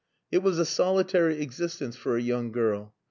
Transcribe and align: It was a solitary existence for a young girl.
It 0.31 0.39
was 0.39 0.57
a 0.57 0.65
solitary 0.65 1.43
existence 1.43 1.95
for 1.95 2.15
a 2.17 2.21
young 2.23 2.51
girl. 2.51 2.95